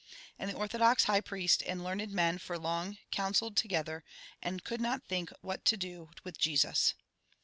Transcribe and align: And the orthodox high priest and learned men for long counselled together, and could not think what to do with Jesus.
And 0.39 0.49
the 0.49 0.55
orthodox 0.55 1.03
high 1.03 1.21
priest 1.21 1.61
and 1.61 1.83
learned 1.83 2.09
men 2.11 2.39
for 2.39 2.57
long 2.57 2.97
counselled 3.11 3.55
together, 3.55 4.03
and 4.41 4.63
could 4.63 4.81
not 4.81 5.03
think 5.05 5.31
what 5.41 5.63
to 5.65 5.77
do 5.77 6.09
with 6.23 6.39
Jesus. 6.39 6.95